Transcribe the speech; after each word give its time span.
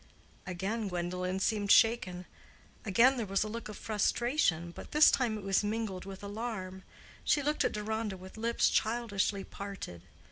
Again 0.47 0.87
Gwendolen 0.87 1.39
seemed 1.39 1.71
shaken—again 1.71 3.17
there 3.17 3.25
was 3.27 3.43
a 3.43 3.47
look 3.47 3.69
of 3.69 3.77
frustration, 3.77 4.71
but 4.71 4.93
this 4.93 5.11
time 5.11 5.37
it 5.37 5.43
was 5.43 5.63
mingled 5.63 6.05
with 6.05 6.23
alarm. 6.23 6.81
She 7.23 7.43
looked 7.43 7.63
at 7.63 7.71
Deronda 7.73 8.17
with 8.17 8.35
lips 8.35 8.69
childishly 8.71 9.43
parted. 9.43 10.01